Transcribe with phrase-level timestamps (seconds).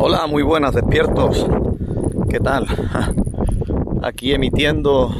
[0.00, 1.44] Hola, muy buenas, despiertos.
[2.30, 2.68] ¿Qué tal?
[4.04, 5.12] Aquí emitiendo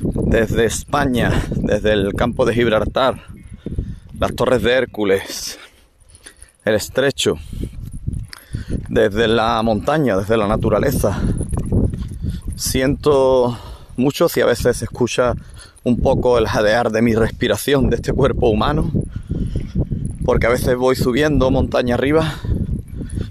[0.00, 3.22] desde España, desde el campo de Gibraltar,
[4.18, 5.60] las torres de Hércules,
[6.64, 7.36] el estrecho,
[8.88, 11.22] desde la montaña, desde la naturaleza.
[12.56, 13.56] Siento
[13.96, 15.34] mucho si a veces se escucha
[15.84, 18.90] un poco el jadear de mi respiración de este cuerpo humano,
[20.24, 22.34] porque a veces voy subiendo montaña arriba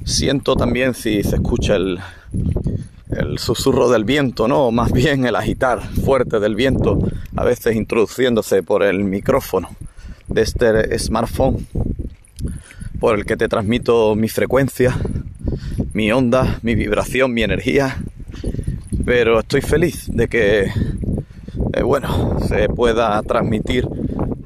[0.04, 2.00] Siento también si se escucha el,
[3.38, 4.68] susurro del viento, ¿no?
[4.68, 6.98] O más bien el agitar fuerte del viento,
[7.36, 9.70] a veces introduciéndose por el micrófono
[10.28, 11.68] de este smartphone
[13.00, 14.96] por el que te transmito mi frecuencia,
[15.94, 17.98] mi onda, mi vibración, mi energía.
[19.06, 20.72] Pero estoy feliz de que,
[21.74, 23.88] eh, bueno, se pueda transmitir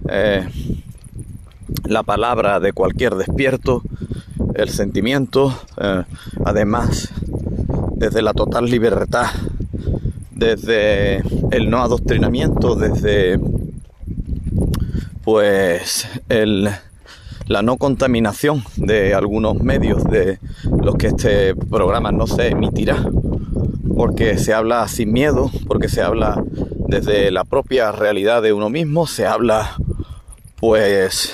[0.09, 0.47] eh,
[1.83, 3.83] la palabra de cualquier despierto
[4.55, 6.03] el sentimiento, eh,
[6.43, 7.09] además
[7.95, 9.27] desde la total libertad,
[10.31, 11.17] desde
[11.51, 13.39] el no adoctrinamiento, desde
[15.23, 16.69] pues el,
[17.47, 20.39] la no contaminación de algunos medios de
[20.81, 23.03] los que este programa no se emitirá,
[23.95, 26.43] porque se habla sin miedo, porque se habla
[26.87, 29.75] desde la propia realidad de uno mismo, se habla
[30.57, 31.33] pues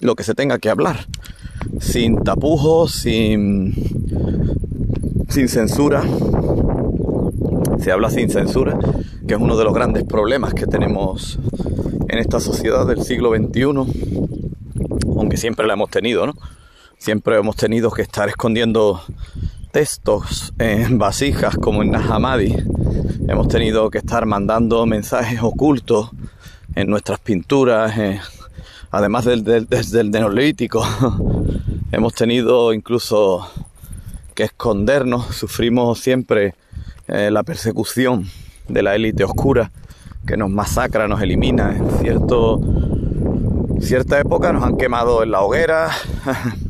[0.00, 1.06] lo que se tenga que hablar
[1.78, 3.74] sin tapujos, sin,
[5.28, 6.02] sin censura.
[7.78, 8.78] Se habla sin censura,
[9.26, 11.38] que es uno de los grandes problemas que tenemos
[12.08, 13.62] en esta sociedad del siglo XXI,
[15.16, 16.34] aunque siempre la hemos tenido, ¿no?
[16.98, 19.00] Siempre hemos tenido que estar escondiendo
[19.70, 22.56] textos en vasijas como en Nahamadi.
[23.28, 26.10] Hemos tenido que estar mandando mensajes ocultos
[26.74, 27.94] en nuestras pinturas,
[28.90, 30.84] además del, del, desde el neolítico.
[31.92, 33.50] Hemos tenido incluso
[34.36, 36.54] que escondernos, sufrimos siempre
[37.08, 38.26] eh, la persecución
[38.68, 39.72] de la élite oscura
[40.24, 41.76] que nos masacra, nos elimina.
[41.76, 42.60] En cierto,
[43.80, 45.90] cierta época nos han quemado en la hoguera,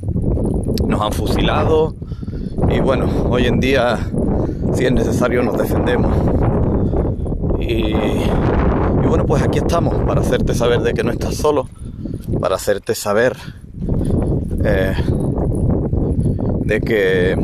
[0.87, 1.95] nos han fusilado
[2.71, 3.99] y bueno, hoy en día
[4.73, 6.17] si es necesario nos defendemos.
[7.61, 11.69] Y, y bueno, pues aquí estamos para hacerte saber de que no estás solo,
[12.41, 13.37] para hacerte saber
[14.65, 14.95] eh,
[16.65, 17.37] de que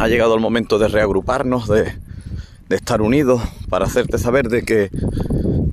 [0.00, 1.92] ha llegado el momento de reagruparnos, de,
[2.68, 4.90] de estar unidos, para hacerte saber de que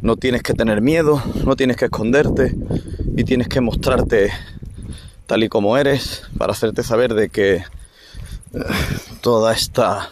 [0.01, 2.55] no tienes que tener miedo, no tienes que esconderte
[3.15, 4.31] y tienes que mostrarte
[5.27, 7.63] tal y como eres, para hacerte saber de que eh,
[9.21, 10.09] toda esta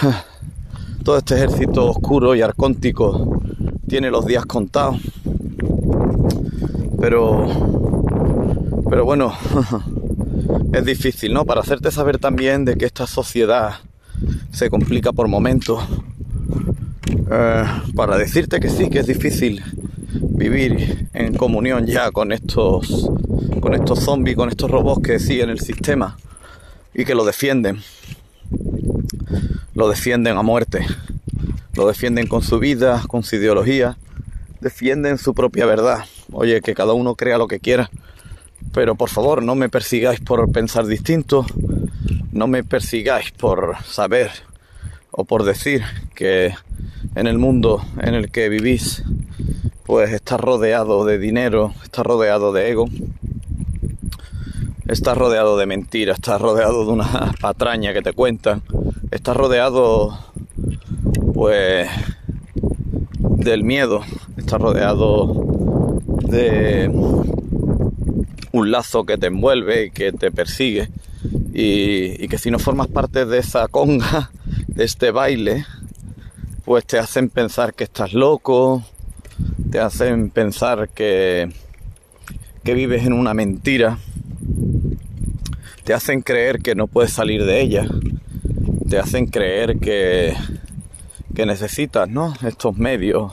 [1.04, 3.40] todo este ejército oscuro y arcóntico
[3.88, 5.00] tiene los días contados.
[7.00, 7.87] Pero
[8.88, 9.36] pero bueno,
[10.72, 11.44] es difícil, ¿no?
[11.44, 13.80] Para hacerte saber también de que esta sociedad
[14.50, 15.82] se complica por momentos.
[17.30, 19.62] Eh, para decirte que sí, que es difícil
[20.12, 23.10] vivir en comunión ya con estos,
[23.60, 26.16] con estos zombies, con estos robots que siguen el sistema
[26.94, 27.82] y que lo defienden.
[29.74, 30.86] Lo defienden a muerte.
[31.74, 33.98] Lo defienden con su vida, con su ideología.
[34.60, 36.06] Defienden su propia verdad.
[36.32, 37.90] Oye, que cada uno crea lo que quiera
[38.78, 41.44] pero por favor, no me persigáis por pensar distinto,
[42.30, 44.30] no me persigáis por saber
[45.10, 45.82] o por decir
[46.14, 46.54] que
[47.16, 49.02] en el mundo en el que vivís,
[49.84, 52.88] pues está rodeado de dinero, está rodeado de ego,
[54.86, 58.62] está rodeado de mentiras, está rodeado de una patraña que te cuentan,
[59.10, 60.20] está rodeado,
[61.34, 61.88] pues,
[63.18, 64.02] del miedo,
[64.36, 66.88] está rodeado de
[68.58, 70.88] un lazo que te envuelve y que te persigue
[71.52, 74.30] y, que si no formas parte de esa conga,
[74.66, 75.64] de este baile,
[76.64, 78.84] pues te hacen pensar que estás loco,
[79.70, 81.48] te hacen pensar que,
[82.62, 83.98] que vives en una mentira,
[85.84, 87.88] te hacen creer que no puedes salir de ella,
[88.88, 90.34] te hacen creer que,
[91.34, 92.34] que necesitas ¿no?
[92.46, 93.32] estos medios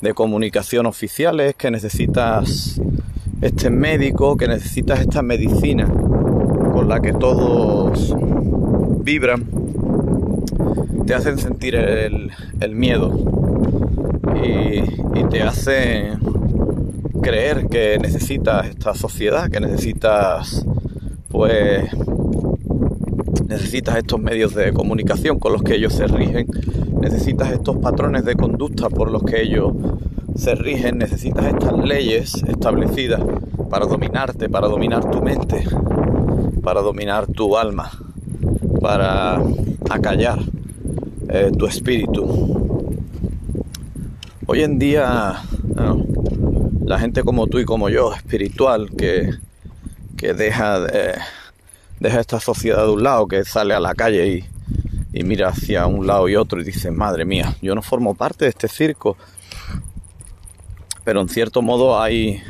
[0.00, 2.80] de comunicación oficiales, que necesitas
[3.42, 8.14] este médico, que necesitas esta medicina con la que todos
[9.02, 9.44] vibran,
[11.06, 12.30] te hacen sentir el,
[12.70, 13.12] miedo
[14.42, 14.78] y,
[15.18, 16.20] y te hacen
[17.20, 20.64] creer que necesitas esta sociedad, que necesitas
[21.28, 21.90] pues
[23.48, 26.46] necesitas estos medios de comunicación con los que ellos se rigen,
[27.00, 29.72] necesitas estos patrones de conducta por los que ellos
[30.36, 33.20] se rigen, necesitas estas leyes establecidas
[33.70, 35.64] para dominarte, para dominar tu mente.
[36.62, 37.90] para dominar tu alma,
[38.80, 39.42] para
[39.90, 40.38] acallar
[41.28, 42.86] eh, tu espíritu.
[44.46, 45.42] Hoy en día,
[46.84, 49.30] la gente como tú y como yo, espiritual, que,
[50.16, 50.80] que deja,
[51.98, 54.44] deja esta sociedad de un lado, que sale a la calle y,
[55.12, 58.44] y mira hacia un lado y otro y dice, madre mía, yo no formo parte
[58.44, 59.16] de este circo,
[61.04, 62.42] pero en cierto modo hay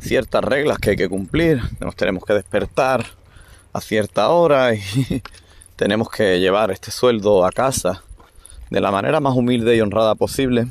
[0.00, 3.04] ciertas reglas que hay que cumplir, nos tenemos que despertar
[3.72, 4.80] a cierta hora y
[5.76, 8.02] tenemos que llevar este sueldo a casa
[8.70, 10.66] de la manera más humilde y honrada posible.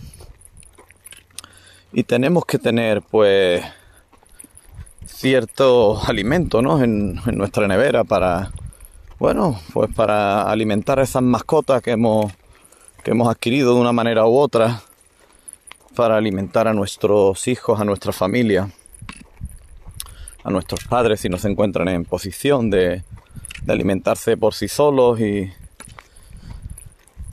[1.91, 3.63] Y tenemos que tener pues
[5.05, 6.83] cierto alimento ¿no?
[6.83, 8.51] en, nuestra nevera para
[9.17, 12.31] bueno, pues para alimentar a esas mascotas que hemos,
[13.03, 14.83] que hemos adquirido de una manera u otra,
[15.97, 18.69] para alimentar a nuestros hijos, a nuestra familia,
[20.43, 23.03] a nuestros padres si no se encuentran en posición de,
[23.67, 25.51] alimentarse por sí solos y,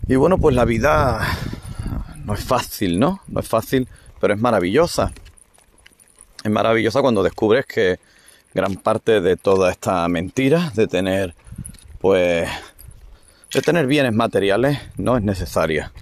[0.08, 1.20] y bueno, pues la vida
[2.25, 3.20] no es fácil, ¿no?
[3.28, 3.87] No es fácil,
[4.19, 5.12] pero es maravillosa.
[6.43, 8.00] Es maravillosa cuando descubres que
[8.55, 11.34] gran parte de toda esta mentira de tener
[12.00, 12.49] pues
[13.52, 15.93] de tener bienes materiales no es necesaria.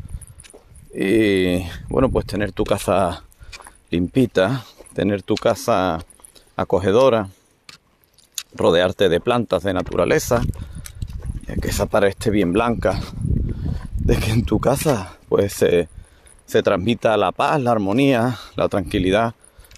[0.95, 3.25] Y bueno, pues tener tu casa
[3.91, 6.05] limpita, tener tu casa
[6.57, 7.29] acogedora,
[8.55, 10.43] rodearte de plantas de naturaleza,
[11.61, 13.01] que esa pared esté bien blanca,
[13.99, 15.89] de que en tu casa pues se,
[16.63, 19.35] transmita la paz, la armonía, la tranquilidad,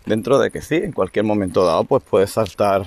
[0.07, 2.87] dentro de que sí, en cualquier momento dado pues puedes saltar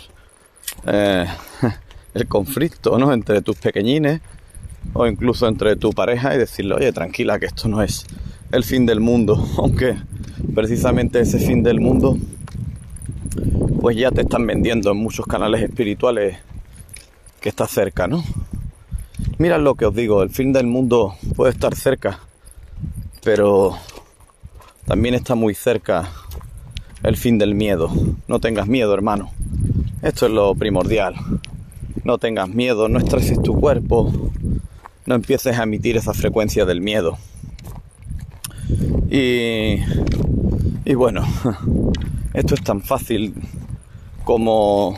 [0.86, 1.28] eh,
[2.14, 3.14] el conflicto ¿no?
[3.14, 4.20] entre tus pequeñines
[4.94, 8.06] o incluso entre tu pareja y decirle, oye, tranquila, que esto no es
[8.52, 9.98] el fin del mundo, aunque
[10.54, 12.18] precisamente ese fin del mundo
[13.82, 16.38] pues ya te están vendiendo en muchos canales espirituales
[17.40, 18.24] que está cerca, ¿no?
[19.38, 22.20] Mirad lo que os digo, el fin del mundo puede estar cerca,
[23.24, 23.78] pero
[24.86, 26.10] también está muy cerca
[27.04, 27.92] el fin del miedo.
[28.28, 29.32] No tengas miedo, hermano.
[30.02, 31.16] Esto es lo primordial
[32.08, 34.14] no tengas miedo, no estreses tu cuerpo,
[35.08, 37.18] no empieces a emitir esa frecuencia del miedo.
[39.10, 39.80] Y,
[40.86, 41.26] y bueno,
[42.34, 43.34] esto es tan fácil
[44.24, 44.96] como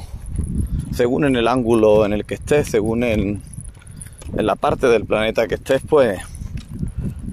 [0.91, 3.41] según en el ángulo en el que estés, según en,
[4.35, 6.19] en la parte del planeta que estés, pues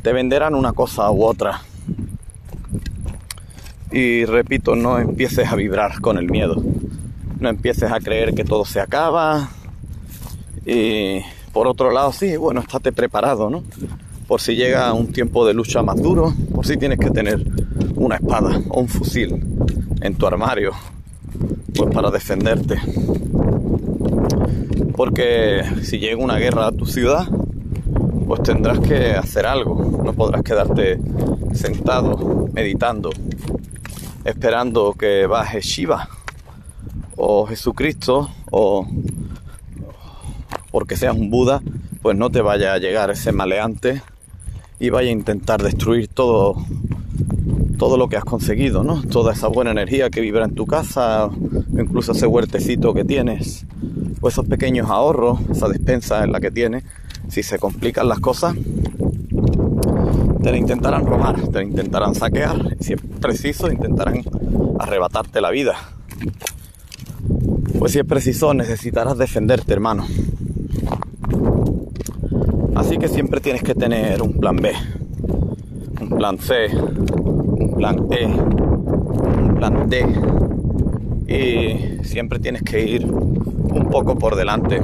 [0.03, 1.63] te venderán una cosa u otra.
[3.91, 6.63] Y repito, no empieces a vibrar con el miedo.
[7.41, 9.51] No empieces a creer que todo se acaba,
[10.67, 11.21] y
[11.57, 13.63] por otro lado, sí, bueno, estate preparado, ¿no?
[14.29, 17.43] Por si llega un tiempo de lucha más duro, por si tienes que tener
[17.95, 19.43] una espada o un fusil
[20.03, 20.73] en tu armario,
[21.75, 22.79] pues para defenderte.
[24.95, 27.27] Porque si llega una guerra a tu ciudad,
[28.27, 30.03] pues tendrás que hacer algo.
[30.05, 31.01] No podrás quedarte
[31.55, 33.09] sentado, meditando,
[34.27, 36.07] esperando que baje Shiva
[37.17, 38.87] o Jesucristo o
[40.77, 41.63] porque seas un Buda,
[42.03, 44.03] pues no te vaya a llegar ese maleante
[44.79, 46.55] y vaya a intentar destruir todo,
[47.79, 49.01] todo lo que has conseguido, ¿no?
[49.05, 51.31] Toda esa buena energía que vibra en tu casa,
[51.79, 53.65] incluso ese huertecito que tienes,
[54.21, 56.85] o esos pequeños ahorros, esa despensa en la que tienes,
[57.31, 58.55] si se complican las cosas,
[60.43, 64.23] te la intentarán robar, te la intentarán saquear, si es preciso, intentarán
[64.79, 65.75] arrebatarte la vida.
[67.79, 70.07] Pues si es preciso, necesitarás defenderte, hermano.
[73.09, 74.73] Siempre tienes que tener un plan B,
[76.01, 80.07] un plan C, un plan E, un plan D.
[81.29, 84.81] Y siempre tienes que ir un poco por delante.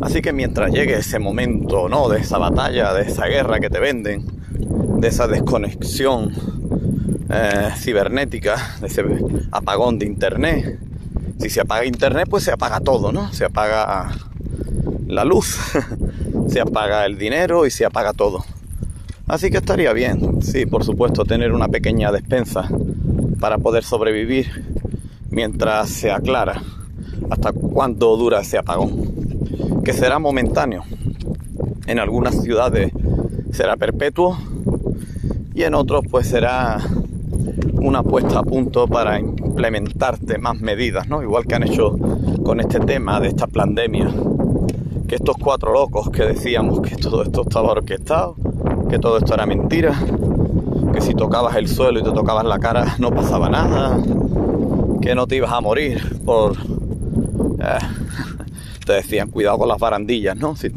[0.00, 2.08] Así que mientras llegue ese momento, ¿no?
[2.08, 4.24] De esa batalla, de esa guerra que te venden,
[5.00, 6.32] de esa desconexión
[7.28, 9.04] eh, cibernética, de ese
[9.50, 10.78] apagón de internet.
[11.38, 13.32] Si se apaga internet, pues se apaga todo, ¿no?
[13.32, 14.10] Se apaga
[15.06, 15.56] la luz,
[16.48, 18.44] se apaga el dinero y se apaga todo.
[19.26, 22.68] Así que estaría bien, sí, por supuesto, tener una pequeña despensa
[23.40, 24.64] para poder sobrevivir
[25.30, 26.62] mientras se aclara
[27.30, 30.84] hasta cuánto dura ese apagón, que será momentáneo.
[31.86, 32.92] En algunas ciudades
[33.52, 34.38] será perpetuo
[35.54, 36.78] y en otros pues será
[37.76, 41.22] una puesta a punto para implementarte más medidas, ¿no?
[41.22, 41.96] Igual que han hecho
[42.42, 44.08] con este tema de esta pandemia
[45.14, 48.36] estos cuatro locos que decíamos que todo esto estaba orquestado,
[48.90, 49.94] que todo esto era mentira,
[50.92, 53.96] que si tocabas el suelo y te tocabas la cara no pasaba nada,
[55.00, 56.56] que no te ibas a morir por
[57.60, 57.78] Eh,
[58.84, 60.56] te decían cuidado con las barandillas, ¿no?
[60.56, 60.68] Si,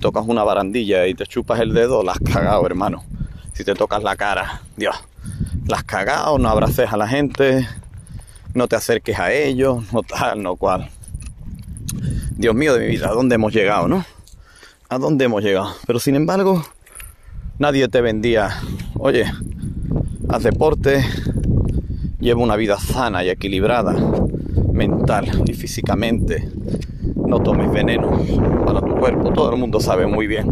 [0.00, 3.04] tocas una barandilla y te chupas el dedo, las has cagado, hermano.
[3.52, 4.96] Si te tocas la cara, Dios,
[5.66, 7.68] las has cagado, no abraces a la gente,
[8.54, 10.90] no te acerques a ellos, no tal, no cual.
[12.44, 14.04] Dios mío de mi vida, ¿a dónde hemos llegado, no?
[14.90, 15.74] ¿A dónde hemos llegado?
[15.86, 16.62] Pero sin embargo,
[17.58, 18.50] nadie te vendía,
[18.98, 19.24] oye,
[20.28, 21.02] haz deporte,
[22.20, 23.96] lleva una vida sana y equilibrada,
[24.74, 26.50] mental y físicamente.
[27.16, 28.10] No tomes veneno
[28.66, 29.32] para tu cuerpo.
[29.32, 30.50] Todo el mundo sabe muy bien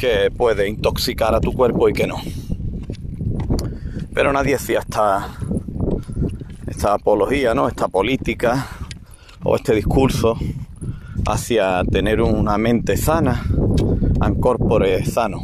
[0.00, 2.16] que puede intoxicar a tu cuerpo y que no.
[4.14, 5.28] Pero nadie hacía esta,
[6.66, 7.68] esta apología, ¿no?
[7.68, 8.66] Esta política
[9.42, 10.38] o este discurso
[11.32, 13.42] hacia tener una mente sana,
[14.40, 15.42] corpore sano.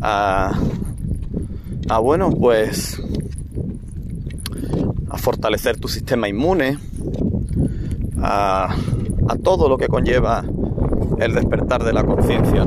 [0.00, 0.60] A, ah,
[1.88, 3.00] ah, bueno, pues
[5.10, 6.78] a fortalecer tu sistema inmune,
[8.22, 8.74] a,
[9.42, 10.44] todo lo que conlleva
[11.18, 12.64] el despertar de la conciencia.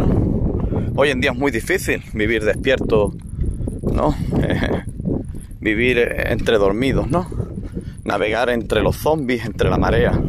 [0.96, 3.14] Hoy en día es muy difícil vivir despierto,
[3.82, 4.16] ¿no?
[5.60, 7.28] vivir entre dormidos, ¿no?
[8.06, 10.20] Navegar entre los zombies, entre la marea.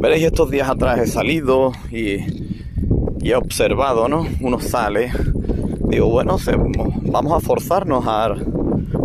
[0.00, 2.16] Veréis, estos días atrás he salido y,
[3.22, 4.26] he observado, ¿no?
[4.40, 5.12] Uno sale,
[5.88, 6.38] digo, bueno,
[7.02, 8.34] vamos a forzarnos a,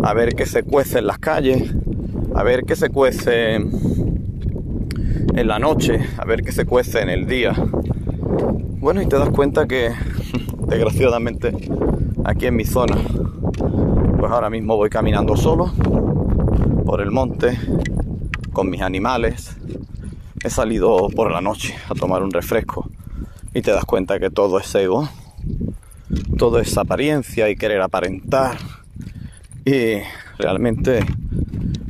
[0.02, 1.74] a ver qué se cuece en las calles,
[2.34, 7.26] a ver qué se cuece en la noche, a ver qué se cuece en el
[7.26, 7.52] día.
[8.80, 9.90] Bueno, y te das cuenta que,
[10.66, 11.52] desgraciadamente,
[12.24, 12.96] aquí en mi zona,
[14.18, 15.70] pues ahora mismo voy caminando solo
[16.86, 17.58] por el monte
[18.54, 19.58] con mis animales.
[20.44, 22.88] He salido por la noche a tomar un refresco
[23.54, 25.08] y te das cuenta que todo es ego,
[26.36, 28.58] todo es apariencia y querer aparentar.
[29.64, 29.98] Y
[30.38, 31.04] realmente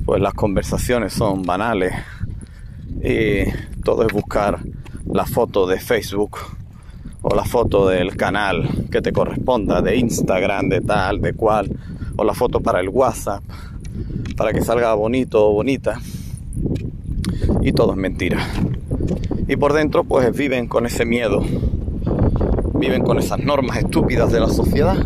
[0.07, 1.93] pues las conversaciones son banales
[3.03, 3.45] y
[3.83, 4.61] todo es buscar
[5.05, 6.38] la foto de Facebook
[7.23, 11.71] o la foto del canal que te corresponda, de Instagram, de tal, de cual,
[12.17, 13.43] o la foto para el WhatsApp,
[14.37, 16.00] para que salga bonito o bonita.
[17.66, 18.38] Y todo es mentira.
[19.49, 21.42] Y por dentro pues viven con ese miedo,
[22.75, 24.96] viven con esas normas estúpidas de la sociedad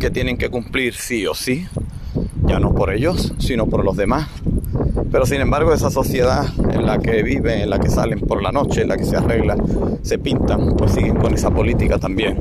[0.00, 1.66] que tienen que cumplir sí o sí
[2.46, 4.28] ya no por ellos, sino por los demás.
[5.12, 8.50] Pero sin embargo, esa sociedad en la que viven, en la que salen por la
[8.50, 9.58] noche, en la que se arreglan,
[10.00, 12.40] se pintan, pues siguen con esa política también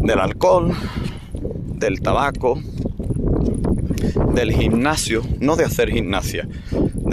[0.00, 0.72] del alcohol,
[1.74, 2.56] del tabaco,
[4.32, 6.48] del gimnasio, no de hacer gimnasia,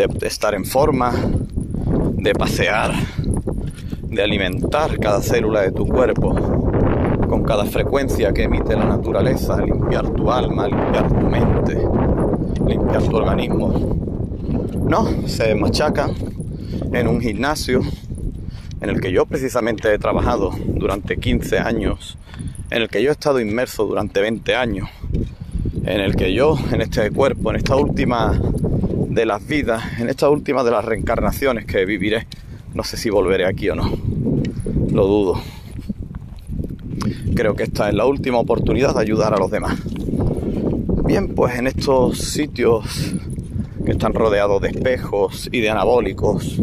[0.07, 1.11] de estar en forma,
[2.13, 2.93] de pasear,
[4.03, 6.33] de alimentar cada célula de tu cuerpo,
[7.27, 11.85] con cada frecuencia que emite la naturaleza, limpiar tu alma, limpiar tu mente,
[12.65, 13.73] limpiar tu organismo.
[14.87, 16.09] No, se machaca
[16.93, 17.81] en un gimnasio
[18.79, 22.17] en el que yo precisamente he trabajado durante 15 años,
[22.71, 24.89] en el que yo he estado inmerso durante 20 años,
[25.83, 28.39] en el que yo, en este cuerpo, en esta última
[29.09, 32.27] de las vidas, en esta última de las reencarnaciones que viviré,
[32.73, 33.91] no sé si volveré aquí o no,
[34.91, 35.41] lo dudo.
[37.35, 39.77] Creo que esta es la última oportunidad de ayudar a los demás.
[41.05, 43.15] Bien, pues en estos sitios
[43.83, 46.61] que están rodeados de espejos y de anabólicos,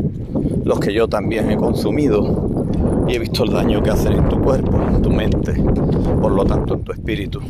[0.65, 2.65] los que yo también he consumido,
[3.09, 5.53] y he visto el daño que hacen en tu cuerpo, en tu mente,
[6.21, 7.41] por lo tanto en tu espíritu,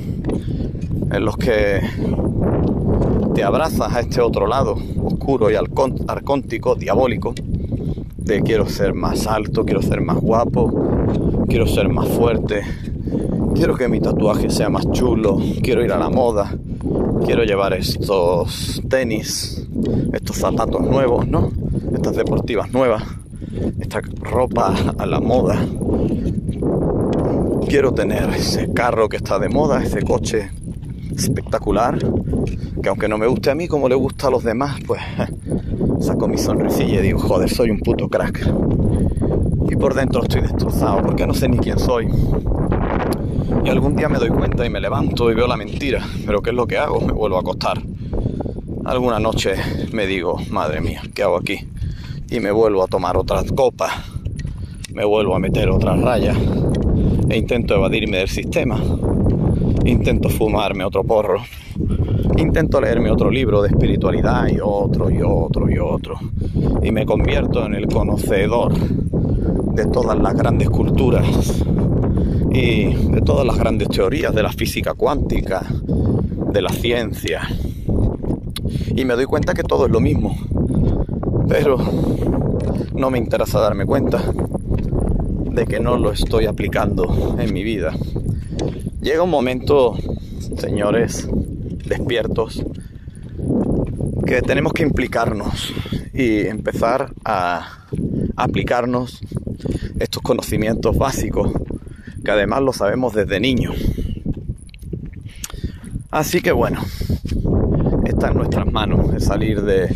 [1.11, 1.81] en los que
[3.37, 7.35] te abrazas a este otro lado, oscuro y arcóntico, diabólico,
[8.17, 12.63] de quiero ser más alto, quiero ser más guapo, quiero ser más fuerte,
[13.55, 16.57] quiero que mi tatuaje sea más chulo, quiero ir a la moda,
[17.27, 19.69] quiero llevar estos tenis,
[20.15, 21.51] estos zapatos nuevos, ¿no?
[21.95, 23.03] Estas deportivas nuevas,
[23.79, 25.63] esta ropa a la moda.
[27.69, 30.51] Quiero tener ese carro que está de moda, ese coche
[31.15, 31.99] espectacular,
[32.83, 35.01] que aunque no me guste a mí como le gusta a los demás, pues
[36.01, 38.49] saco mi sonrisilla y digo, joder, soy un puto crack.
[39.69, 42.09] Y por dentro estoy destrozado porque no sé ni quién soy.
[43.65, 46.07] Y algún día me doy cuenta y me levanto y veo la mentira.
[46.25, 47.01] Pero ¿qué es lo que hago?
[47.01, 47.83] Me vuelvo a acostar.
[48.85, 49.55] Alguna noche
[49.93, 51.67] me digo, madre mía, ¿qué hago aquí?
[52.31, 53.93] Y me vuelvo a tomar otras copas.
[54.93, 56.37] Me vuelvo a meter otras rayas.
[57.29, 58.81] E intento evadirme del sistema.
[59.85, 61.43] Intento fumarme otro porro.
[62.39, 66.19] Intento leerme otro libro de espiritualidad y otro y otro y otro.
[66.83, 71.27] Y me convierto en el conocedor de todas las grandes culturas
[72.51, 75.65] y de todas las grandes teorías de la física cuántica,
[76.53, 77.41] de la ciencia.
[78.95, 80.37] Y me doy cuenta que todo es lo mismo,
[81.49, 81.79] Pero
[82.95, 84.23] no me interesa darme cuenta
[85.53, 87.95] de que no lo estoy aplicando en mi vida.
[89.01, 89.95] Llega un momento,
[90.59, 91.29] señores
[91.87, 92.65] despiertos,
[94.27, 95.73] que tenemos que implicarnos
[96.13, 97.87] y empezar a
[98.37, 99.21] aplicarnos
[99.99, 101.53] estos conocimientos básicos
[102.25, 103.73] que además lo sabemos desde niño.
[106.11, 106.81] Así que bueno,
[108.05, 109.95] está en nuestras manos el salir de,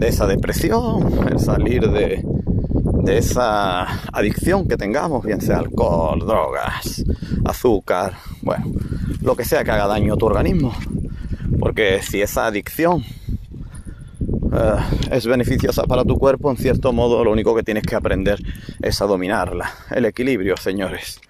[0.00, 2.22] esa depresión, el salir de,
[3.02, 7.02] de esa adicción que tengamos, bien sea alcohol, drogas,
[7.46, 8.66] azúcar, bueno,
[9.22, 10.74] lo que sea que haga daño a tu organismo.
[11.64, 13.02] Porque si esa adicción
[14.52, 14.76] eh,
[15.10, 18.38] es beneficiosa para tu cuerpo, en cierto modo lo único que tienes que aprender
[18.82, 19.72] es a dominarla.
[19.90, 21.22] El equilibrio, señores.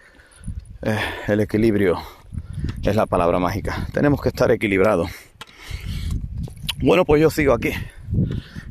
[0.82, 0.98] Eh,
[1.28, 2.02] el equilibrio
[2.82, 3.86] es la palabra mágica.
[3.92, 5.08] Tenemos que estar equilibrados.
[6.82, 7.70] Bueno, pues yo sigo aquí.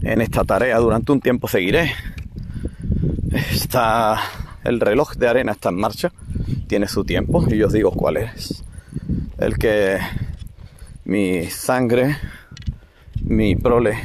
[0.02, 1.94] En esta tarea durante un tiempo seguiré.
[3.54, 4.20] Está
[4.66, 6.12] el reloj de arena está en marcha.
[6.68, 8.66] Tiene su tiempo y yo os digo cuál es.
[9.38, 9.98] El que
[11.06, 12.18] mi sangre,
[13.24, 13.98] mi prole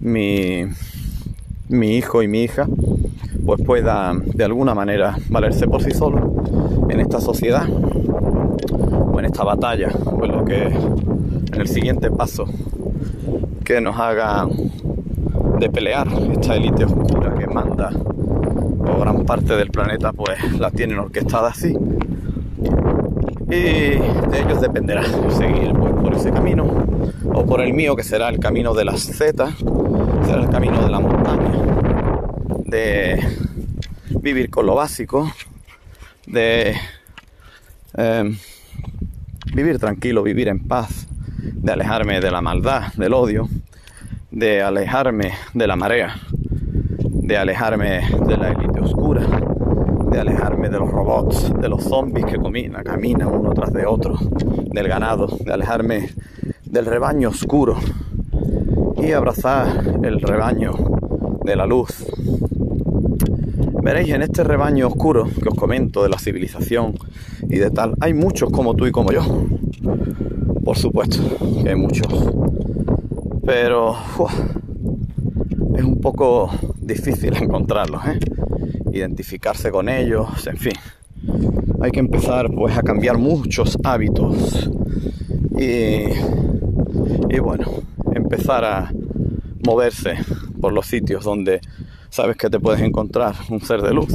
[0.00, 0.64] mi,
[1.68, 2.66] mi hijo y mi hija
[3.44, 6.44] pues pueda de alguna manera valerse por sí solo
[6.88, 12.46] en esta sociedad o en esta batalla o en lo que en el siguiente paso
[13.64, 14.48] que nos haga
[15.58, 20.98] de pelear esta élite oscura que manda o gran parte del planeta pues la tienen
[20.98, 21.76] orquestada así.
[23.46, 25.89] Y de ellos dependerá seguir pues,
[26.20, 26.64] ese camino
[27.32, 29.54] o por el mío que será el camino de las Z
[30.28, 31.50] el camino de la montaña,
[32.66, 33.20] de
[34.20, 35.32] vivir con lo básico,
[36.26, 36.76] de
[37.94, 38.36] em,
[39.54, 41.08] vivir tranquilo, vivir en paz,
[41.38, 43.48] de alejarme de la maldad, del odio,
[44.30, 46.14] de alejarme de la marea,
[47.00, 49.26] de alejarme de la élite oscura,
[50.10, 54.16] de alejarme de los robots, de los zombies que caminan, caminan uno tras de otro,
[54.72, 56.10] del ganado, de alejarme
[56.64, 57.76] del rebaño oscuro
[58.96, 60.72] y abrazar el rebaño
[61.44, 62.06] de la luz.
[63.82, 66.94] Veréis, en este rebaño oscuro que os comento de la civilización
[67.48, 69.22] y de tal, hay muchos como tú y como yo.
[70.64, 71.18] Por supuesto
[71.62, 72.06] que hay muchos.
[73.44, 73.96] Pero
[75.76, 78.18] es un poco difícil encontrarlos, ¿eh?
[78.92, 80.72] identificarse con ellos, en fin.
[81.80, 84.70] Hay que empezar pues a cambiar muchos hábitos.
[85.58, 86.04] Y,
[87.28, 87.66] y bueno,
[88.14, 88.92] empezar a
[89.66, 90.14] moverse
[90.60, 91.60] por los sitios donde
[92.10, 94.14] sabes que te puedes encontrar un ser de luz.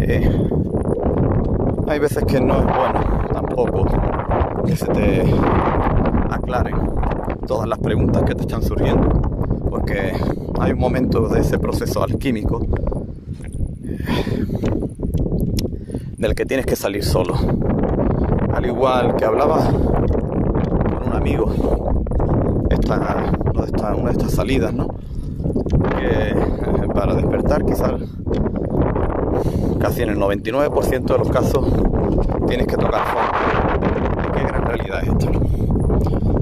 [0.00, 0.30] Eh,
[1.88, 3.86] hay veces que no es bueno tampoco
[4.66, 5.22] que se te
[6.30, 6.74] aclaren
[7.46, 9.08] todas las preguntas que te están surgiendo,
[9.70, 10.12] porque
[10.58, 12.66] hay un momento de ese proceso alquímico
[16.16, 17.34] del que tienes que salir solo.
[18.54, 21.52] Al igual que hablaba con un amigo
[22.70, 23.32] esta,
[23.94, 24.88] una de estas salidas, ¿no?
[25.98, 27.92] Que eh, para despertar quizás
[29.80, 31.64] casi en el 99% de los casos
[32.48, 34.32] tienes que tocar fondo.
[34.32, 35.30] Qué gran realidad es esto,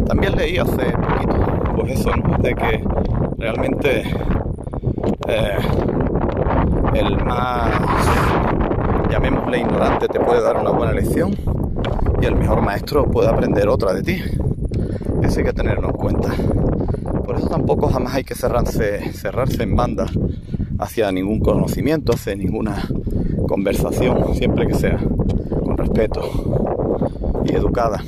[0.06, 2.10] También leí hace poquito, pues eso,
[2.40, 2.84] De que
[3.38, 4.02] realmente
[5.28, 5.58] eh,
[6.94, 7.70] el más,
[9.14, 11.36] llamémosle ignorante, te puede dar una buena lección
[12.20, 14.20] y el mejor maestro puede aprender otra de ti.
[15.22, 16.34] Eso hay que tenerlo en cuenta.
[17.24, 20.06] Por eso tampoco jamás hay que cerrarse, cerrarse en banda
[20.80, 22.88] hacia ningún conocimiento, hacia ninguna
[23.46, 26.20] conversación, siempre que sea con respeto
[27.44, 28.02] y educada.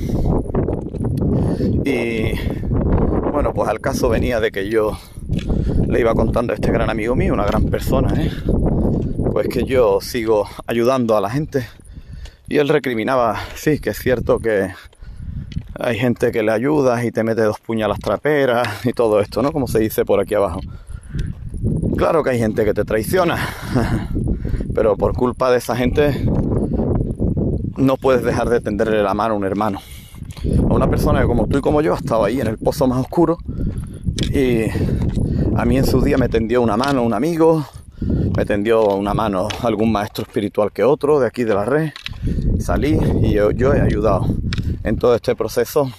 [1.85, 2.33] Y
[3.31, 4.97] bueno, pues al caso venía de que yo
[5.87, 8.29] le iba contando a este gran amigo mío, una gran persona, ¿eh?
[9.37, 11.67] Pues que yo sigo ayudando a la gente.
[12.47, 14.73] Y él recriminaba, sí, que es cierto que
[15.79, 19.51] hay gente que le ayuda y te mete dos puñalas traperas y todo esto, ¿no?
[19.51, 20.59] Como se dice por aquí abajo.
[21.95, 23.47] Claro que hay gente que te traiciona,
[24.73, 26.19] pero por culpa de esa gente
[27.75, 29.81] no puedes dejar de tenderle la mano a un hermano.
[30.67, 32.87] A una persona que como tú y como yo ha estado ahí en el pozo
[32.87, 33.37] más oscuro
[34.33, 34.63] y
[35.55, 37.67] a mí en su día me tendió una mano un amigo,
[38.01, 41.91] me tendió una mano algún maestro espiritual que otro de aquí de la red.
[42.59, 44.27] Salí y yo, he ayudado
[44.83, 45.91] en todo este proceso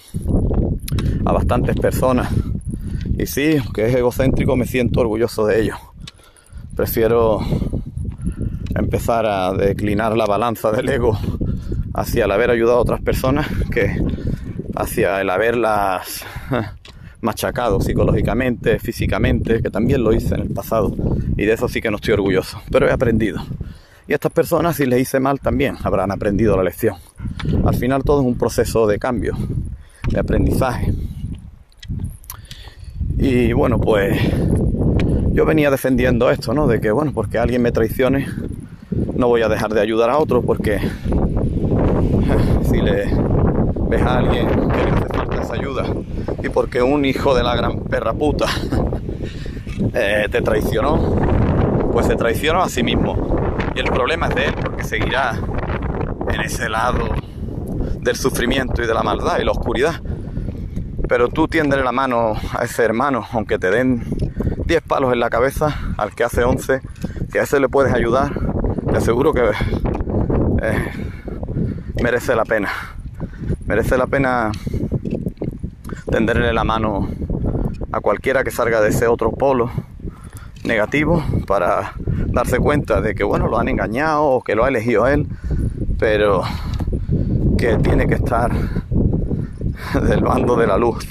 [1.24, 2.30] a bastantes personas.
[3.18, 5.76] Y sí, que es egocéntrico, me siento orgulloso de ello.
[6.76, 7.40] Prefiero
[8.74, 11.18] empezar a declinar la balanza del ego
[11.94, 14.00] hacia el haber ayudado a otras personas que
[14.76, 16.24] hacia el haberlas
[17.20, 20.94] machacado psicológicamente, físicamente, que también lo hice en el pasado
[21.36, 23.40] y de eso sí que no estoy orgulloso, pero he aprendido.
[24.06, 26.96] Y a estas personas, si les hice mal, también habrán aprendido la lección.
[27.64, 29.36] Al final todo es un proceso de cambio,
[30.10, 30.94] de aprendizaje.
[33.18, 34.18] Y bueno, pues
[35.32, 36.66] yo venía defendiendo esto, ¿no?
[36.66, 38.26] De que, bueno, porque alguien me traicione,
[39.14, 40.78] no voy a dejar de ayudar a otro porque
[42.70, 43.04] si le
[43.88, 45.84] ves a alguien que le hace falta esa ayuda
[46.50, 48.46] porque un hijo de la gran perra puta
[49.94, 53.16] eh, te traicionó, pues se traicionó a sí mismo.
[53.74, 55.38] Y el problema es de él, porque seguirá
[56.30, 57.08] en ese lado
[58.00, 60.00] del sufrimiento y de la maldad y la oscuridad.
[61.08, 64.04] Pero tú tiendes la mano a ese hermano, aunque te den
[64.66, 66.82] 10 palos en la cabeza, al que hace 11,
[67.32, 68.32] si a ese le puedes ayudar,
[68.90, 69.42] te aseguro que
[70.62, 70.92] eh,
[72.02, 72.70] merece la pena.
[73.66, 74.50] Merece la pena
[76.10, 77.08] tenderle la mano
[77.92, 79.70] a cualquiera que salga de ese otro polo
[80.64, 81.92] negativo para
[82.26, 85.26] darse cuenta de que, bueno, lo han engañado o que lo ha elegido él,
[85.98, 86.42] pero
[87.56, 88.52] que tiene que estar
[90.02, 91.06] del bando de la luz.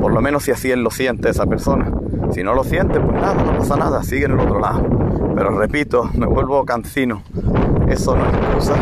[0.00, 1.90] Por lo menos si así él lo siente esa persona.
[2.32, 4.86] Si no lo siente, pues nada, no pasa nada, sigue en el otro lado.
[5.34, 7.22] Pero repito, me vuelvo cansino.
[7.88, 8.74] Eso no es excusa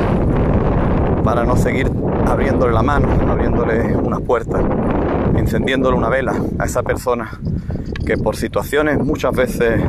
[1.23, 1.91] para no seguir
[2.27, 4.63] abriéndole la mano, abriéndole unas puertas,
[5.37, 7.31] encendiéndole una vela a esa persona
[8.05, 9.81] que por situaciones muchas veces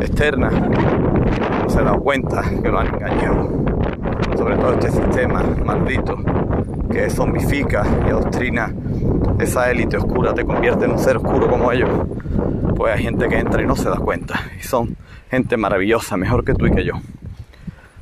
[0.00, 3.50] externas no se da cuenta que lo han engañado.
[4.36, 6.16] Sobre todo este sistema maldito
[6.90, 8.72] que zombifica y adoctrina
[9.38, 11.90] esa élite oscura, te convierte en un ser oscuro como ellos.
[12.74, 14.40] Pues hay gente que entra y no se da cuenta.
[14.58, 14.96] Y son
[15.30, 16.94] gente maravillosa, mejor que tú y que yo.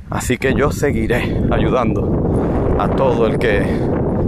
[0.09, 3.63] Así que yo seguiré ayudando a todo el que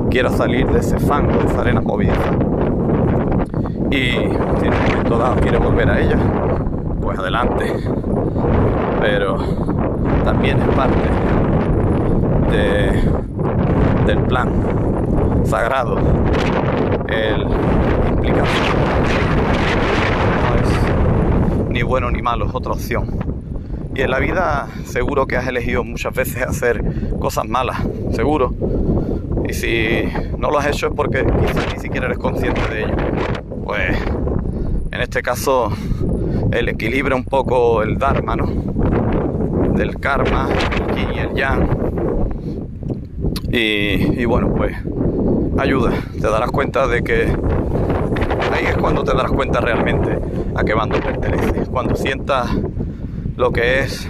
[0.10, 2.13] quiera salir de ese fango, de esa arena movida.
[3.91, 6.17] Y si en un momento dado quiere volver a ella,
[7.02, 7.74] pues adelante.
[9.02, 9.38] Pero
[10.24, 11.00] también es parte
[12.52, 13.02] de,
[14.06, 14.50] del plan
[15.46, 15.98] sagrado
[17.08, 17.41] el
[18.10, 18.46] implicar.
[20.43, 23.08] No es ni bueno ni malo, es otra opción.
[23.96, 26.84] Y en la vida seguro que has elegido muchas veces hacer
[27.20, 27.78] cosas malas,
[28.12, 28.54] seguro.
[29.47, 30.03] Y si
[30.38, 32.95] no lo has hecho es porque quizás ni siquiera eres consciente de ello.
[33.63, 33.97] Pues
[34.91, 35.71] en este caso
[36.51, 38.47] el equilibra un poco el Dharma, ¿no?
[39.75, 40.49] Del karma,
[40.95, 41.67] el y el yang.
[43.51, 44.75] Y, y bueno, pues
[45.57, 45.91] ayuda.
[46.13, 47.27] Te darás cuenta de que
[48.53, 50.17] ahí es cuando te darás cuenta realmente
[50.55, 51.69] a qué bando perteneces.
[51.69, 52.49] Cuando sientas
[53.36, 54.07] lo que es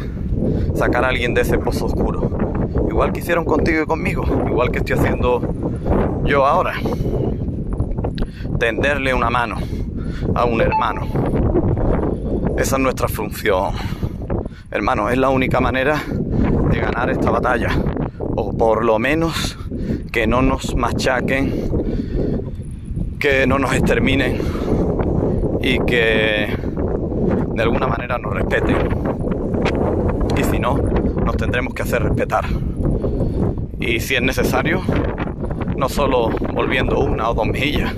[0.75, 2.46] sacar a alguien de ese pozo oscuro.
[2.97, 5.39] Igual que hicieron contigo y conmigo, igual que estoy haciendo
[6.25, 6.73] yo ahora.
[8.59, 9.57] Tenderle una mano
[10.33, 11.01] a un hermano.
[12.57, 13.75] Esa es nuestra función.
[14.71, 16.01] Hermano, es la única manera
[16.71, 17.69] de ganar esta batalla.
[18.17, 19.59] O por lo menos
[20.11, 21.69] que no nos machaquen,
[23.19, 24.41] que no nos exterminen
[25.61, 26.47] y que
[27.53, 28.75] de alguna manera nos respeten.
[30.35, 30.77] Y si no,
[31.23, 32.45] nos tendremos que hacer respetar.
[33.79, 34.81] Y si es necesario,
[35.75, 37.93] no solo volviendo una o dos mejillas,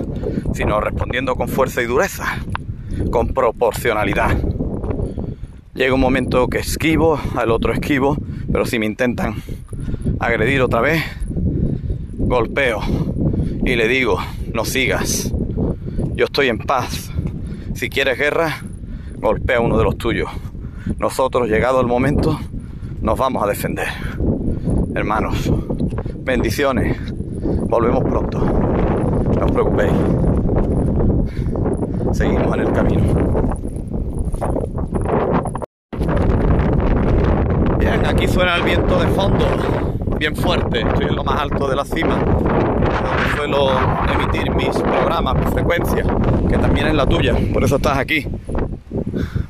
[0.54, 2.38] sino respondiendo con fuerza y dureza,
[3.10, 4.36] con proporcionalidad.
[5.74, 8.16] Llega un momento que esquivo, al otro esquivo,
[8.52, 9.36] pero si me intentan
[10.18, 11.02] agredir otra vez,
[12.18, 12.80] golpeo
[13.64, 14.18] y le digo,
[14.52, 15.32] no sigas,
[16.14, 17.10] yo estoy en paz.
[17.74, 18.60] Si quieres guerra,
[19.16, 20.28] golpea a uno de los tuyos.
[20.98, 22.38] Nosotros, llegado el momento,
[23.00, 23.88] nos vamos a defender.
[24.94, 25.50] Hermanos,
[26.30, 26.96] bendiciones.
[27.68, 28.38] Volvemos pronto.
[28.38, 29.92] No os preocupéis.
[32.12, 33.02] Seguimos en el camino.
[37.80, 39.44] Bien, aquí suena el viento de fondo,
[40.20, 40.82] bien fuerte.
[40.82, 43.70] Estoy en lo más alto de la cima, donde suelo
[44.14, 46.04] emitir mis programas, mi frecuencia,
[46.48, 47.34] que también es la tuya.
[47.52, 48.24] Por eso estás aquí.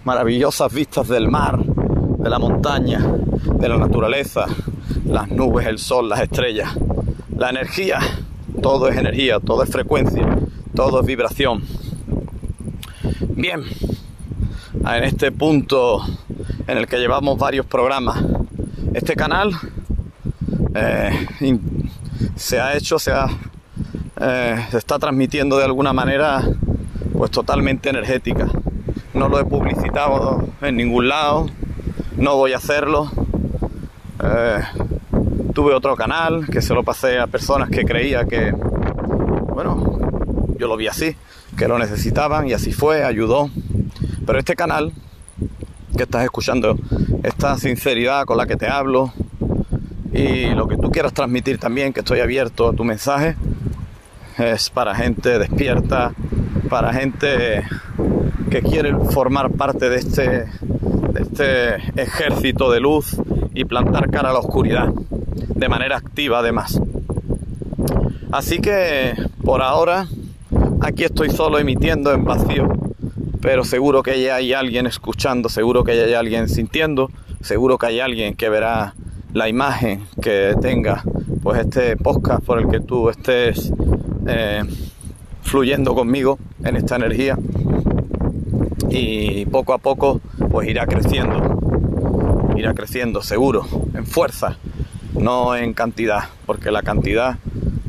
[0.05, 3.01] Maravillosas vistas del mar, de la montaña,
[3.59, 4.47] de la naturaleza,
[5.11, 6.71] las nubes, el sol, las estrellas,
[7.37, 7.99] la energía.
[8.63, 10.27] Todo es energía, todo es frecuencia,
[10.75, 11.63] todo es vibración.
[13.21, 13.63] Bien,
[14.75, 16.05] en este punto
[16.67, 18.23] en el que llevamos varios programas,
[18.95, 19.53] este canal
[20.75, 21.27] eh,
[22.37, 23.27] se ha hecho, se, ha,
[24.21, 26.43] eh, se está transmitiendo de alguna manera
[27.17, 28.49] pues totalmente energética.
[29.15, 31.47] No lo he publicitado en ningún lado,
[32.17, 33.11] no voy a hacerlo.
[34.23, 34.61] Eh,
[35.55, 39.99] tuve otro canal que se lo pasé a personas que creía que, bueno,
[40.59, 41.17] yo lo vi así,
[41.57, 43.51] que lo necesitaban y así fue, ayudó.
[44.27, 44.93] Pero este canal
[45.97, 46.77] que estás escuchando,
[47.23, 49.13] esta sinceridad con la que te hablo
[50.13, 53.37] y lo que tú quieras transmitir también, que estoy abierto a tu mensaje,
[54.39, 56.13] es para gente despierta,
[56.69, 57.65] para gente
[58.51, 63.17] que quiere formar parte de este, de este ejército de luz
[63.55, 66.81] y plantar cara a la oscuridad, de manera activa además.
[68.33, 70.07] Así que por ahora
[70.81, 72.69] aquí estoy solo emitiendo en vacío,
[73.41, 77.11] pero seguro que ya hay alguien escuchando, seguro que ya hay alguien sintiendo,
[77.41, 78.95] seguro que hay alguien que verá
[79.33, 81.03] la imagen que tenga
[81.43, 83.73] pues este podcast por el que tú estés
[84.27, 84.63] eh,
[85.43, 87.39] fluyendo conmigo en esta energía
[88.91, 91.50] y poco a poco pues irá creciendo
[92.75, 94.57] creciendo seguro en fuerza
[95.15, 97.39] no en cantidad porque la cantidad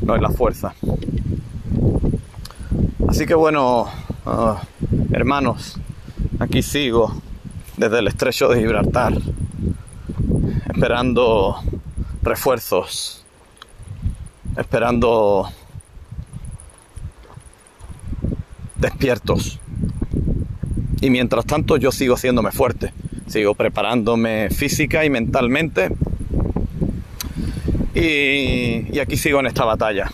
[0.02, 0.74] no es la fuerza
[3.08, 3.86] así que bueno
[4.26, 4.60] ah,
[5.12, 5.78] hermanos
[6.38, 7.14] aquí sigo
[7.76, 9.14] desde el estrecho de Gibraltar
[10.68, 11.56] esperando
[12.22, 13.22] refuerzos
[14.56, 15.48] esperando
[18.76, 19.58] despiertos.
[21.00, 22.92] Y mientras tanto yo sigo haciéndome fuerte,
[23.32, 25.88] sigo preparándome física y mentalmente.
[27.94, 30.12] Y, aquí sigo en esta batalla.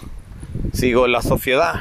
[0.73, 1.81] Sigo en la sociedad,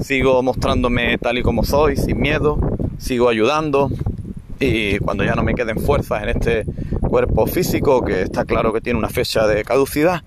[0.00, 2.58] sigo mostrándome tal y como soy, sin miedo,
[2.98, 3.90] sigo ayudando.
[4.58, 6.66] Y cuando ya no me queden fuerzas en este
[7.00, 10.22] cuerpo físico, que está claro que tiene una fecha de caducidad,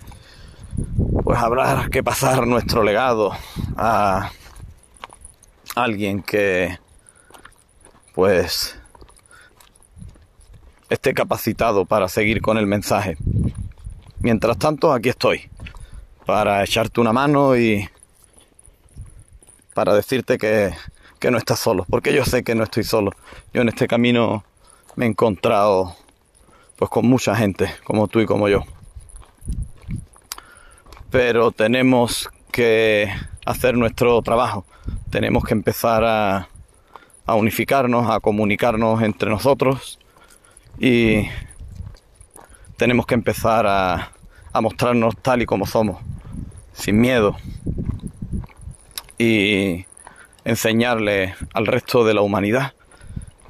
[1.24, 3.34] pues habrá que pasar nuestro legado
[3.78, 4.32] a
[5.76, 6.80] alguien que
[8.16, 8.80] pues
[10.94, 13.18] esté capacitado para seguir con el mensaje.
[14.20, 15.50] Mientras tanto, aquí estoy
[16.26, 17.90] para echarte una mano y
[19.74, 20.74] para decirte que,
[21.20, 23.12] que no estás solo, porque yo sé que no estoy solo.
[23.54, 24.44] Yo en este camino
[24.96, 25.96] me he encontrado
[26.78, 28.64] pues con mucha gente, como tú y como yo.
[31.10, 33.12] Pero tenemos que
[33.46, 34.66] hacer nuestro trabajo.
[35.10, 36.48] Tenemos que empezar a,
[37.28, 40.00] unificarnos, a comunicarnos entre nosotros
[40.80, 41.28] y
[42.78, 44.12] tenemos que empezar a,
[44.52, 46.02] a mostrarnos tal y como somos,
[46.74, 47.36] sin miedo.
[49.18, 49.86] Y
[50.44, 52.74] enseñarle al resto de la humanidad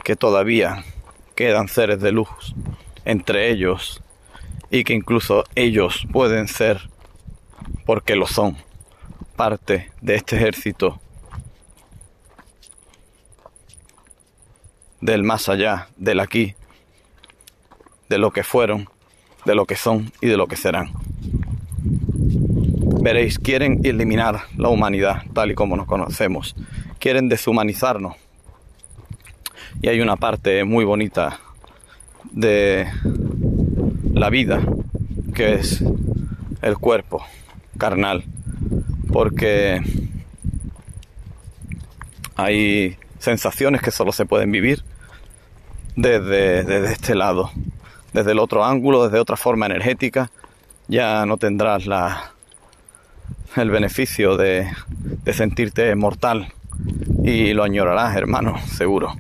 [0.04, 0.84] que todavía
[1.36, 2.28] quedan seres de luz
[3.06, 4.02] entre ellos
[4.70, 6.90] y que incluso ellos pueden ser
[7.86, 8.58] porque lo son
[9.36, 11.00] parte de este ejército
[15.02, 16.56] del más allá, del aquí,
[18.14, 18.88] de lo que fueron,
[19.44, 20.92] de lo que son y de lo que serán.
[23.02, 26.56] Veréis, quieren eliminar la humanidad tal y como nos conocemos,
[27.00, 28.16] quieren deshumanizarnos.
[29.82, 31.40] Y hay una parte muy bonita
[32.32, 32.88] de
[34.14, 34.62] la vida,
[35.34, 35.84] que es
[36.62, 37.26] el cuerpo
[37.80, 38.24] carnal
[39.12, 39.82] porque
[42.36, 44.84] hay sensaciones que solo se pueden vivir
[45.96, 47.52] desde, este lado,
[48.14, 50.32] desde el otro ángulo, desde otra forma energética,
[50.88, 52.34] ya no tendrás la,
[53.56, 56.54] el beneficio de, de sentirte mortal
[57.24, 59.16] y lo añorarás, hermano, seguro.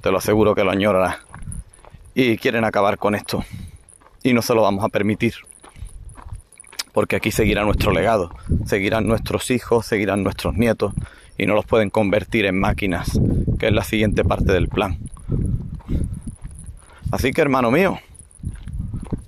[0.00, 1.18] Te lo aseguro que lo añorarás.
[2.14, 3.44] Y quieren acabar con esto.
[4.22, 5.34] Y no se lo vamos a permitir
[6.96, 8.30] porque aquí seguirá nuestro legado,
[8.64, 10.94] seguirán nuestros hijos, seguirán nuestros nietos
[11.36, 13.20] y no los pueden convertir en máquinas,
[13.58, 14.96] que es la siguiente parte del plan.
[17.10, 17.98] Así que hermano mío,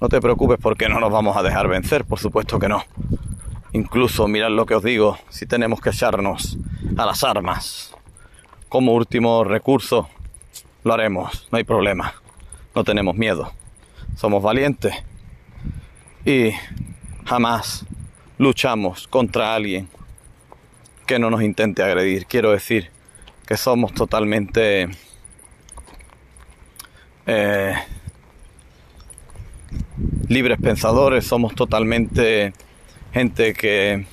[0.01, 2.85] no te preocupes porque no nos vamos a dejar vencer, por supuesto que no.
[3.73, 6.57] Incluso, mirad lo que os digo, si tenemos que echarnos
[6.97, 7.95] a las armas
[8.69, 10.09] como último recurso,
[10.85, 12.15] lo haremos, no hay problema,
[12.75, 13.53] no tenemos miedo,
[14.17, 14.95] somos valientes
[16.25, 16.53] y
[17.25, 17.85] jamás
[18.39, 19.89] luchamos contra alguien
[21.07, 22.27] que no nos intente agredir.
[22.27, 22.91] Quiero decir
[23.47, 24.89] que somos totalmente
[27.27, 27.75] eh,
[30.29, 32.53] libres pensadores, somos totalmente
[33.13, 34.07] gente que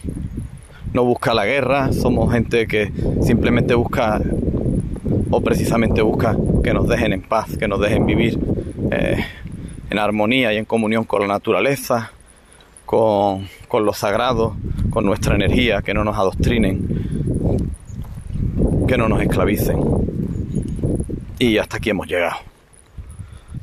[0.93, 2.91] no busca la guerra, somos gente que
[3.21, 4.21] simplemente busca
[5.29, 8.39] o precisamente busca que nos dejen en paz, que nos dejen vivir
[8.91, 9.25] eh,
[9.89, 12.11] en armonía y en comunión con la naturaleza,
[12.85, 14.55] con, con lo sagrado,
[14.89, 16.87] con nuestra energía, que no nos adoctrinen,
[18.87, 19.79] que no nos esclavicen.
[21.37, 22.37] Y hasta aquí hemos llegado.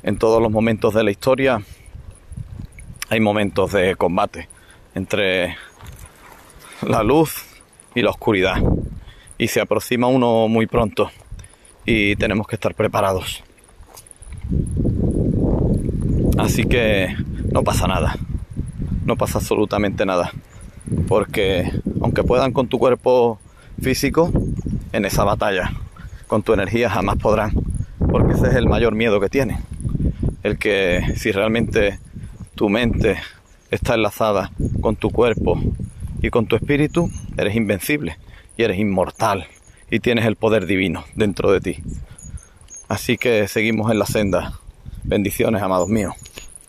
[0.03, 1.63] En todos los momentos de la historia
[3.13, 4.49] hay momentos de combate
[4.95, 5.59] entre
[6.81, 7.45] la luz
[7.95, 8.57] y la oscuridad.
[9.37, 11.11] y se aproxima uno muy pronto
[11.85, 13.45] y tenemos que estar preparados.
[16.39, 17.15] Así que
[17.53, 18.17] no pasa nada,
[19.05, 20.31] no pasa absolutamente nada,
[21.07, 21.71] porque
[22.01, 23.39] aunque puedan con tu cuerpo
[23.83, 24.33] físico,
[24.93, 25.71] en esa batalla,
[26.29, 27.53] con tu energía jamás podrán,
[28.11, 29.59] porque ese es el mayor miedo que tienen,
[30.45, 31.99] el que si realmente
[32.55, 33.19] tu mente
[33.71, 35.61] está enlazada con tu cuerpo
[36.21, 38.19] y con tu espíritu, eres invencible
[38.57, 39.47] y eres inmortal
[39.91, 41.83] y tienes el poder divino dentro de ti.
[42.89, 44.53] Así que seguimos en la senda.
[45.05, 46.15] Bendiciones, amados míos.